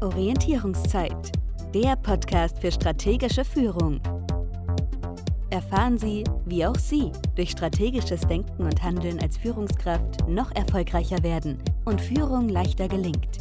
[0.00, 1.32] Orientierungszeit,
[1.74, 4.00] der Podcast für strategische Führung.
[5.50, 11.58] Erfahren Sie, wie auch Sie durch strategisches Denken und Handeln als Führungskraft noch erfolgreicher werden
[11.84, 13.38] und Führung leichter gelingt.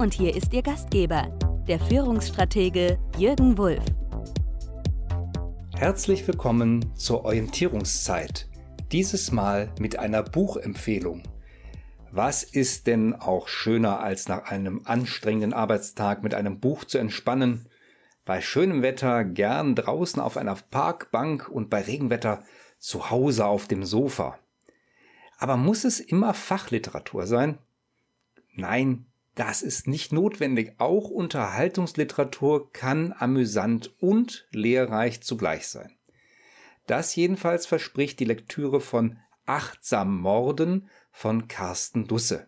[0.00, 1.28] Und hier ist Ihr Gastgeber,
[1.68, 3.84] der Führungsstratege Jürgen Wulff.
[5.76, 8.48] Herzlich willkommen zur Orientierungszeit.
[8.90, 11.22] Dieses Mal mit einer Buchempfehlung.
[12.12, 17.68] Was ist denn auch schöner, als nach einem anstrengenden Arbeitstag mit einem Buch zu entspannen?
[18.24, 22.42] Bei schönem Wetter gern draußen auf einer Parkbank und bei Regenwetter
[22.78, 24.38] zu Hause auf dem Sofa.
[25.38, 27.58] Aber muss es immer Fachliteratur sein?
[28.54, 29.06] Nein,
[29.36, 30.74] das ist nicht notwendig.
[30.78, 35.92] Auch Unterhaltungsliteratur kann amüsant und lehrreich zugleich sein.
[36.88, 39.18] Das jedenfalls verspricht die Lektüre von
[39.50, 42.46] Achtsam Morden von Carsten Dusse.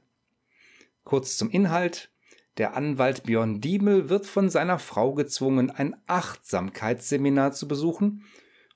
[1.03, 2.13] Kurz zum Inhalt.
[2.59, 8.25] Der Anwalt Björn Diemel wird von seiner Frau gezwungen, ein Achtsamkeitsseminar zu besuchen,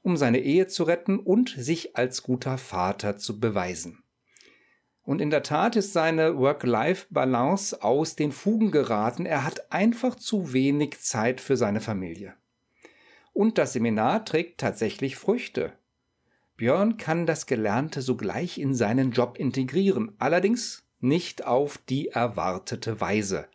[0.03, 4.03] um seine Ehe zu retten und sich als guter Vater zu beweisen.
[5.05, 9.25] Und in der Tat ist seine Work-Life-Balance aus den Fugen geraten.
[9.25, 12.35] Er hat einfach zu wenig Zeit für seine Familie.
[13.33, 15.75] Und das Seminar trägt tatsächlich Früchte.
[16.57, 23.47] Björn kann das Gelernte sogleich in seinen Job integrieren, allerdings nicht auf die erwartete Weise.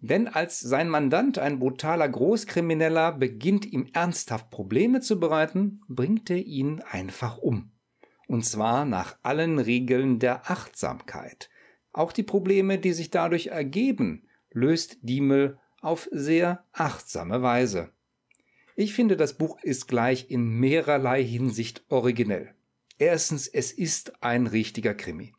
[0.00, 6.38] Denn als sein Mandant, ein brutaler Großkrimineller, beginnt ihm ernsthaft Probleme zu bereiten, bringt er
[6.38, 7.72] ihn einfach um.
[8.26, 11.50] Und zwar nach allen Regeln der Achtsamkeit.
[11.92, 17.90] Auch die Probleme, die sich dadurch ergeben, löst Diemel auf sehr achtsame Weise.
[18.80, 22.54] Ich finde, das Buch ist gleich in mehrerlei Hinsicht originell.
[22.98, 25.34] Erstens, es ist ein richtiger Krimi.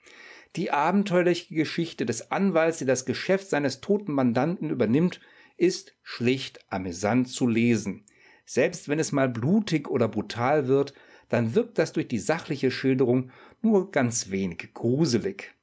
[0.55, 5.21] Die abenteuerliche Geschichte des Anwalts, der das Geschäft seines toten Mandanten übernimmt,
[5.57, 8.05] ist schlicht amüsant zu lesen.
[8.45, 10.93] Selbst wenn es mal blutig oder brutal wird,
[11.27, 13.31] dann wirkt das durch die sachliche Schilderung
[13.63, 15.55] nur ganz wenig gruselig.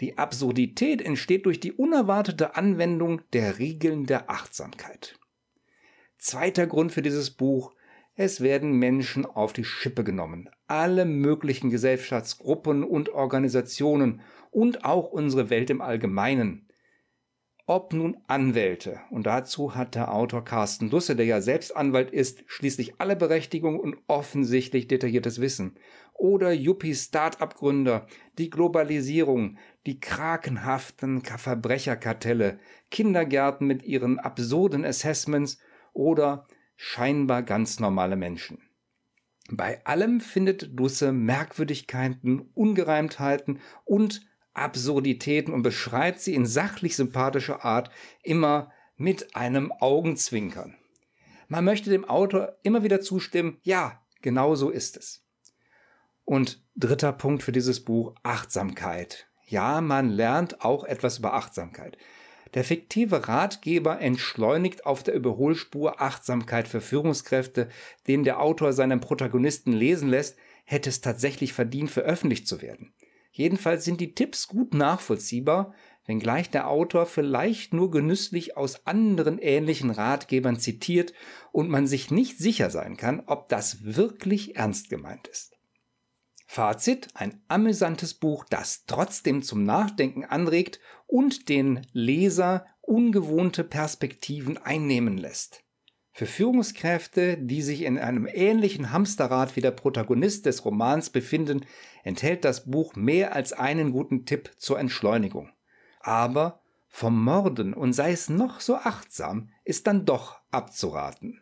[0.00, 5.18] Die Absurdität entsteht durch die unerwartete Anwendung der Regeln der Achtsamkeit.
[6.24, 7.74] Zweiter Grund für dieses Buch.
[8.14, 10.48] Es werden Menschen auf die Schippe genommen.
[10.66, 16.66] Alle möglichen Gesellschaftsgruppen und Organisationen und auch unsere Welt im Allgemeinen.
[17.66, 22.42] Ob nun Anwälte, und dazu hat der Autor Carsten Dusse, der ja selbst Anwalt ist,
[22.46, 25.76] schließlich alle Berechtigung und offensichtlich detailliertes Wissen,
[26.14, 28.06] oder Yuppie-Start-up-Gründer,
[28.38, 32.60] die Globalisierung, die krakenhaften Verbrecherkartelle,
[32.90, 35.58] Kindergärten mit ihren absurden Assessments
[35.94, 36.46] oder
[36.76, 38.58] scheinbar ganz normale Menschen.
[39.50, 47.90] Bei allem findet Dusse Merkwürdigkeiten, Ungereimtheiten und Absurditäten und beschreibt sie in sachlich sympathischer Art
[48.22, 50.76] immer mit einem Augenzwinkern.
[51.48, 55.24] Man möchte dem Autor immer wieder zustimmen, ja, genau so ist es.
[56.24, 59.28] Und dritter Punkt für dieses Buch, Achtsamkeit.
[59.46, 61.98] Ja, man lernt auch etwas über Achtsamkeit.
[62.54, 67.68] Der fiktive Ratgeber entschleunigt auf der Überholspur Achtsamkeit für Führungskräfte,
[68.06, 72.94] den der Autor seinen Protagonisten lesen lässt, hätte es tatsächlich verdient, veröffentlicht zu werden.
[73.32, 75.74] Jedenfalls sind die Tipps gut nachvollziehbar,
[76.06, 81.12] wenngleich der Autor vielleicht nur genüsslich aus anderen ähnlichen Ratgebern zitiert
[81.50, 85.53] und man sich nicht sicher sein kann, ob das wirklich ernst gemeint ist.
[86.46, 95.16] Fazit, ein amüsantes Buch, das trotzdem zum Nachdenken anregt und den Leser ungewohnte Perspektiven einnehmen
[95.16, 95.64] lässt.
[96.12, 101.66] Für Führungskräfte, die sich in einem ähnlichen Hamsterrad wie der Protagonist des Romans befinden,
[102.04, 105.50] enthält das Buch mehr als einen guten Tipp zur Entschleunigung.
[105.98, 111.33] Aber vom Morden und sei es noch so achtsam, ist dann doch abzuraten.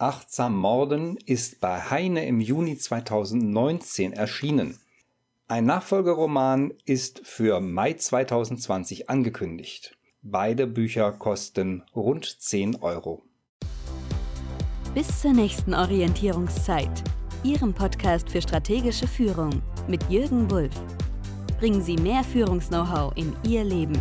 [0.00, 4.78] Achtsam Morden ist bei Heine im Juni 2019 erschienen.
[5.46, 9.98] Ein Nachfolgeroman ist für Mai 2020 angekündigt.
[10.22, 13.24] Beide Bücher kosten rund 10 Euro.
[14.94, 17.04] Bis zur nächsten Orientierungszeit,
[17.44, 20.80] Ihrem Podcast für strategische Führung mit Jürgen Wulff.
[21.58, 24.00] Bringen Sie mehr Führungs-Know-how in Ihr Leben.